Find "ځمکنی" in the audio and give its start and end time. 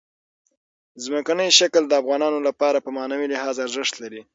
1.03-1.47